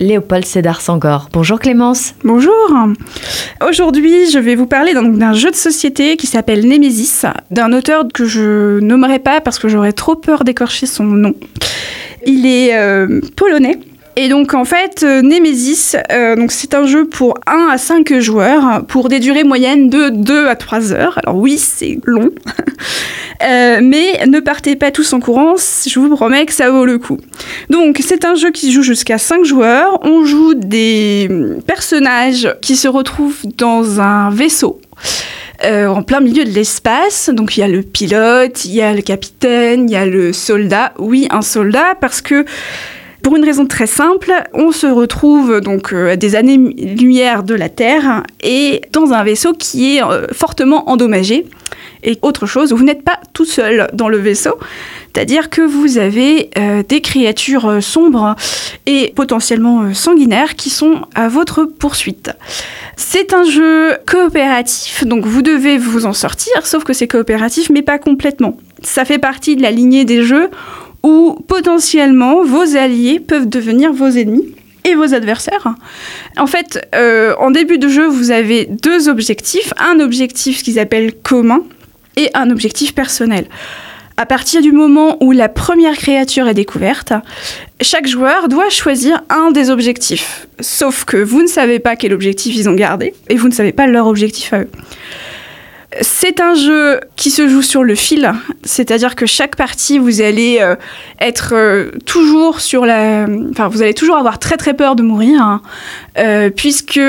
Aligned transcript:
Léopold 0.00 0.44
Sédar 0.44 0.80
Sangor. 0.80 1.28
Bonjour 1.32 1.58
Clémence. 1.58 2.14
Bonjour. 2.24 2.54
Aujourd'hui, 3.68 4.30
je 4.30 4.38
vais 4.38 4.54
vous 4.54 4.66
parler 4.66 4.94
d'un 4.94 5.32
jeu 5.32 5.50
de 5.50 5.56
société 5.56 6.16
qui 6.16 6.26
s'appelle 6.26 6.66
Nemesis, 6.66 7.22
d'un 7.50 7.72
auteur 7.72 8.06
que 8.12 8.24
je 8.24 8.78
nommerai 8.80 9.18
pas 9.18 9.40
parce 9.40 9.58
que 9.58 9.68
j'aurais 9.68 9.92
trop 9.92 10.14
peur 10.14 10.44
d'écorcher 10.44 10.86
son 10.86 11.04
nom. 11.04 11.34
Il 12.26 12.46
est 12.46 12.76
euh, 12.76 13.20
polonais. 13.36 13.78
Et 14.20 14.28
donc 14.28 14.52
en 14.54 14.64
fait, 14.64 15.04
euh, 15.04 15.22
Nemesis, 15.22 15.94
euh, 16.10 16.46
c'est 16.48 16.74
un 16.74 16.86
jeu 16.86 17.06
pour 17.06 17.38
1 17.46 17.68
à 17.72 17.78
5 17.78 18.18
joueurs 18.18 18.84
pour 18.86 19.08
des 19.08 19.20
durées 19.20 19.44
moyennes 19.44 19.90
de 19.90 20.08
2 20.08 20.48
à 20.48 20.56
3 20.56 20.92
heures. 20.92 21.20
Alors 21.22 21.36
oui, 21.36 21.56
c'est 21.56 22.00
long. 22.04 22.30
Euh, 23.42 23.80
mais 23.82 24.26
ne 24.26 24.40
partez 24.40 24.74
pas 24.74 24.90
tous 24.90 25.12
en 25.12 25.20
courant, 25.20 25.54
je 25.56 25.98
vous 26.00 26.14
promets 26.14 26.44
que 26.44 26.52
ça 26.52 26.70
vaut 26.70 26.84
le 26.84 26.98
coup. 26.98 27.18
Donc 27.70 28.00
c'est 28.04 28.24
un 28.24 28.34
jeu 28.34 28.50
qui 28.50 28.72
joue 28.72 28.82
jusqu'à 28.82 29.18
5 29.18 29.44
joueurs. 29.44 30.00
On 30.02 30.24
joue 30.24 30.54
des 30.54 31.28
personnages 31.66 32.54
qui 32.60 32.76
se 32.76 32.88
retrouvent 32.88 33.40
dans 33.56 34.00
un 34.00 34.30
vaisseau. 34.30 34.80
Euh, 35.64 35.88
en 35.88 36.04
plein 36.04 36.20
milieu 36.20 36.44
de 36.44 36.50
l'espace. 36.50 37.30
Donc 37.32 37.56
il 37.56 37.60
y 37.60 37.62
a 37.62 37.68
le 37.68 37.82
pilote, 37.82 38.64
il 38.64 38.74
y 38.74 38.80
a 38.80 38.92
le 38.92 39.02
capitaine, 39.02 39.88
il 39.88 39.92
y 39.92 39.96
a 39.96 40.06
le 40.06 40.32
soldat. 40.32 40.92
Oui, 40.98 41.26
un 41.30 41.42
soldat 41.42 41.94
parce 42.00 42.20
que 42.20 42.44
pour 43.22 43.36
une 43.36 43.44
raison 43.44 43.66
très 43.66 43.88
simple, 43.88 44.32
on 44.54 44.70
se 44.70 44.86
retrouve 44.86 45.60
donc 45.60 45.92
euh, 45.92 46.12
à 46.12 46.16
des 46.16 46.36
années-lumière 46.36 47.42
de 47.42 47.54
la 47.54 47.68
Terre 47.68 48.22
et 48.42 48.82
dans 48.92 49.12
un 49.12 49.24
vaisseau 49.24 49.52
qui 49.52 49.96
est 49.96 50.02
fortement 50.32 50.88
endommagé. 50.90 51.44
Et 52.02 52.18
autre 52.22 52.46
chose, 52.46 52.72
vous 52.72 52.84
n'êtes 52.84 53.02
pas 53.02 53.18
tout 53.32 53.44
seul 53.44 53.88
dans 53.92 54.08
le 54.08 54.18
vaisseau, 54.18 54.58
c'est-à-dire 55.18 55.50
que 55.50 55.62
vous 55.62 55.98
avez 55.98 56.50
euh, 56.58 56.82
des 56.88 57.00
créatures 57.00 57.66
euh, 57.66 57.80
sombres 57.80 58.36
et 58.86 59.12
potentiellement 59.16 59.82
euh, 59.82 59.92
sanguinaires 59.92 60.54
qui 60.54 60.70
sont 60.70 61.02
à 61.16 61.28
votre 61.28 61.64
poursuite. 61.64 62.30
C'est 62.96 63.32
un 63.32 63.42
jeu 63.42 63.96
coopératif, 64.06 65.04
donc 65.04 65.26
vous 65.26 65.42
devez 65.42 65.76
vous 65.76 66.06
en 66.06 66.12
sortir, 66.12 66.64
sauf 66.64 66.84
que 66.84 66.92
c'est 66.92 67.08
coopératif, 67.08 67.68
mais 67.70 67.82
pas 67.82 67.98
complètement. 67.98 68.58
Ça 68.82 69.04
fait 69.04 69.18
partie 69.18 69.56
de 69.56 69.62
la 69.62 69.72
lignée 69.72 70.04
des 70.04 70.22
jeux 70.22 70.50
où 71.02 71.36
potentiellement 71.48 72.44
vos 72.44 72.76
alliés 72.76 73.18
peuvent 73.18 73.48
devenir 73.48 73.92
vos 73.92 74.10
ennemis 74.10 74.54
et 74.84 74.94
vos 74.94 75.14
adversaires. 75.14 75.74
En 76.36 76.46
fait, 76.46 76.88
en 76.94 77.50
début 77.50 77.78
de 77.78 77.88
jeu, 77.88 78.06
vous 78.06 78.30
avez 78.30 78.66
deux 78.66 79.08
objectifs. 79.08 79.72
Un 79.78 80.00
objectif 80.00 80.62
qu'ils 80.62 80.78
appellent 80.78 81.12
commun 81.14 81.62
et 82.18 82.30
un 82.34 82.50
objectif 82.50 82.94
personnel. 82.94 83.46
À 84.18 84.26
partir 84.26 84.60
du 84.60 84.72
moment 84.72 85.16
où 85.20 85.30
la 85.30 85.48
première 85.48 85.96
créature 85.96 86.48
est 86.48 86.54
découverte, 86.54 87.12
chaque 87.80 88.08
joueur 88.08 88.48
doit 88.48 88.68
choisir 88.68 89.22
un 89.30 89.52
des 89.52 89.70
objectifs. 89.70 90.48
Sauf 90.58 91.04
que 91.04 91.16
vous 91.16 91.40
ne 91.40 91.46
savez 91.46 91.78
pas 91.78 91.94
quel 91.94 92.12
objectif 92.12 92.56
ils 92.56 92.68
ont 92.68 92.74
gardé 92.74 93.14
et 93.28 93.36
vous 93.36 93.48
ne 93.48 93.54
savez 93.54 93.72
pas 93.72 93.86
leur 93.86 94.08
objectif 94.08 94.52
à 94.52 94.62
eux. 94.62 94.70
C'est 96.02 96.40
un 96.40 96.52
jeu 96.52 97.00
qui 97.16 97.30
se 97.30 97.48
joue 97.48 97.62
sur 97.62 97.82
le 97.82 97.94
fil, 97.94 98.30
c'est-à-dire 98.62 99.16
que 99.16 99.24
chaque 99.24 99.56
partie, 99.56 99.96
vous 99.96 100.20
allez 100.20 100.58
euh, 100.60 100.76
être 101.18 101.54
euh, 101.54 101.92
toujours 102.04 102.60
sur 102.60 102.84
la... 102.84 103.26
Enfin, 103.50 103.68
vous 103.68 103.80
allez 103.80 103.94
toujours 103.94 104.16
avoir 104.16 104.38
très 104.38 104.58
très 104.58 104.74
peur 104.74 104.96
de 104.96 105.02
mourir, 105.02 105.40
hein, 105.40 105.62
euh, 106.18 106.50
puisque 106.50 107.00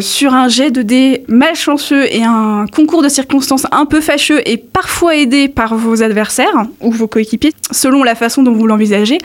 sur 0.00 0.32
un 0.32 0.48
jet 0.48 0.70
de 0.70 0.80
dés 0.80 1.24
malchanceux 1.28 2.06
et 2.10 2.24
un 2.24 2.64
concours 2.74 3.02
de 3.02 3.10
circonstances 3.10 3.66
un 3.70 3.84
peu 3.84 4.00
fâcheux 4.00 4.40
et 4.46 4.56
parfois 4.56 5.14
aidé 5.14 5.48
par 5.48 5.74
vos 5.74 6.02
adversaires 6.02 6.64
ou 6.80 6.90
vos 6.90 7.08
coéquipiers, 7.08 7.52
selon 7.70 8.02
la 8.02 8.14
façon 8.14 8.42
dont 8.42 8.52
vous 8.52 8.66
l'envisagez, 8.66 9.18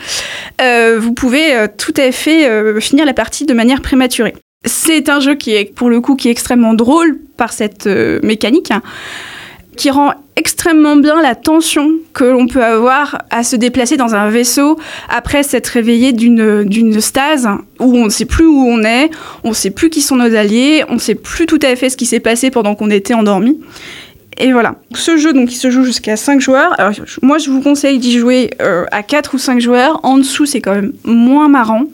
vous 0.60 1.14
pouvez 1.14 1.66
tout 1.78 1.94
à 1.96 2.12
fait 2.12 2.80
finir 2.80 3.06
la 3.06 3.14
partie 3.14 3.46
de 3.46 3.54
manière 3.54 3.80
prématurée. 3.80 4.34
C'est 4.64 5.08
un 5.08 5.20
jeu 5.20 5.36
qui 5.36 5.54
est 5.54 5.64
pour 5.64 5.88
le 5.88 6.00
coup 6.00 6.16
qui 6.16 6.28
est 6.28 6.32
extrêmement 6.32 6.74
drôle 6.74 7.18
par 7.36 7.52
cette 7.52 7.86
euh, 7.86 8.18
mécanique 8.22 8.72
qui 9.76 9.90
rend 9.90 10.12
extrêmement 10.34 10.96
bien 10.96 11.22
la 11.22 11.36
tension 11.36 11.92
que 12.12 12.24
l'on 12.24 12.48
peut 12.48 12.64
avoir 12.64 13.22
à 13.30 13.44
se 13.44 13.54
déplacer 13.54 13.96
dans 13.96 14.16
un 14.16 14.28
vaisseau 14.28 14.76
après 15.08 15.44
s'être 15.44 15.68
réveillé 15.68 16.12
d'une 16.12 17.00
stase 17.00 17.48
où 17.78 17.96
on 17.96 18.06
ne 18.06 18.10
sait 18.10 18.24
plus 18.24 18.46
où 18.46 18.64
on 18.66 18.82
est, 18.82 19.10
on 19.44 19.50
ne 19.50 19.54
sait 19.54 19.70
plus 19.70 19.88
qui 19.88 20.00
sont 20.00 20.16
nos 20.16 20.34
alliés, 20.34 20.84
on 20.88 20.94
ne 20.94 20.98
sait 20.98 21.14
plus 21.14 21.46
tout 21.46 21.60
à 21.62 21.76
fait 21.76 21.90
ce 21.90 21.96
qui 21.96 22.06
s'est 22.06 22.18
passé 22.18 22.50
pendant 22.50 22.74
qu'on 22.74 22.90
était 22.90 23.14
endormi. 23.14 23.60
Et 24.38 24.52
voilà. 24.52 24.76
Ce 24.94 25.16
jeu, 25.16 25.32
donc, 25.32 25.52
il 25.52 25.56
se 25.56 25.68
joue 25.70 25.82
jusqu'à 25.82 26.16
5 26.16 26.40
joueurs. 26.40 26.76
Moi, 27.22 27.38
je 27.38 27.50
vous 27.50 27.60
conseille 27.60 27.98
d'y 27.98 28.18
jouer 28.18 28.50
euh, 28.62 28.84
à 28.92 29.02
4 29.02 29.34
ou 29.34 29.38
5 29.38 29.60
joueurs. 29.60 29.98
En 30.04 30.16
dessous, 30.18 30.46
c'est 30.46 30.60
quand 30.60 30.74
même 30.74 30.92
moins 31.04 31.48
marrant. 31.48 31.84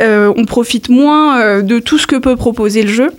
Euh, 0.00 0.32
on 0.36 0.44
profite 0.44 0.88
moins 0.88 1.40
euh, 1.40 1.62
de 1.62 1.78
tout 1.78 1.98
ce 1.98 2.06
que 2.06 2.16
peut 2.16 2.36
proposer 2.36 2.82
le 2.82 2.88
jeu. 2.88 3.10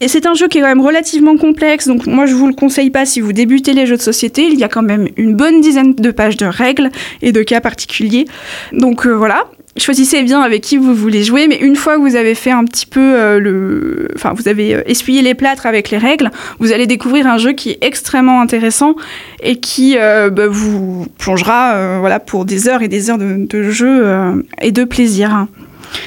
Et 0.00 0.08
c'est 0.08 0.26
un 0.26 0.34
jeu 0.34 0.48
qui 0.48 0.58
est 0.58 0.60
quand 0.60 0.68
même 0.68 0.80
relativement 0.80 1.36
complexe, 1.36 1.86
donc 1.86 2.06
moi 2.06 2.26
je 2.26 2.34
vous 2.34 2.48
le 2.48 2.54
conseille 2.54 2.90
pas 2.90 3.06
si 3.06 3.20
vous 3.20 3.32
débutez 3.32 3.72
les 3.72 3.86
jeux 3.86 3.96
de 3.96 4.02
société. 4.02 4.46
Il 4.46 4.58
y 4.58 4.64
a 4.64 4.68
quand 4.68 4.82
même 4.82 5.08
une 5.16 5.34
bonne 5.34 5.60
dizaine 5.60 5.94
de 5.94 6.10
pages 6.10 6.36
de 6.36 6.46
règles 6.46 6.90
et 7.22 7.30
de 7.30 7.42
cas 7.42 7.60
particuliers. 7.60 8.24
Donc 8.72 9.06
euh, 9.06 9.12
voilà, 9.12 9.46
choisissez 9.76 10.24
bien 10.24 10.40
avec 10.40 10.62
qui 10.62 10.76
vous 10.76 10.92
voulez 10.92 11.22
jouer, 11.22 11.46
mais 11.46 11.56
une 11.56 11.76
fois 11.76 11.96
que 11.96 12.00
vous 12.00 12.16
avez 12.16 12.34
fait 12.34 12.50
un 12.50 12.64
petit 12.64 12.86
peu 12.86 13.38
le, 13.38 14.08
enfin 14.16 14.32
vous 14.34 14.48
avez 14.48 14.82
essuyé 14.86 15.22
les 15.22 15.34
plâtres 15.34 15.66
avec 15.66 15.90
les 15.90 15.98
règles, 15.98 16.30
vous 16.58 16.72
allez 16.72 16.88
découvrir 16.88 17.28
un 17.28 17.38
jeu 17.38 17.52
qui 17.52 17.70
est 17.70 17.78
extrêmement 17.80 18.40
intéressant 18.40 18.96
et 19.40 19.60
qui 19.60 19.96
bah, 19.96 20.48
vous 20.48 21.06
plongera, 21.18 22.00
voilà, 22.00 22.18
pour 22.18 22.44
des 22.44 22.68
heures 22.68 22.82
et 22.82 22.88
des 22.88 23.08
heures 23.08 23.18
de, 23.18 23.70
jeu 23.70 24.42
et 24.60 24.72
de 24.72 24.82
plaisir. 24.82 25.46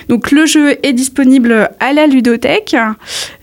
Donc 0.10 0.32
le 0.32 0.46
jeu 0.46 0.78
est 0.84 0.94
disponible 0.94 1.70
à 1.80 1.94
la 1.94 2.08
ludothèque 2.08 2.76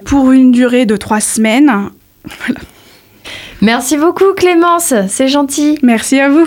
pour 0.05 0.33
une 0.33 0.53
durée 0.53 0.87
de 0.87 0.97
trois 0.97 1.21
semaines. 1.21 1.91
Merci 3.61 3.97
beaucoup 3.97 4.33
Clémence, 4.37 4.93
c'est 5.09 5.29
gentil. 5.29 5.79
Merci 5.83 6.19
à 6.19 6.29
vous. 6.29 6.47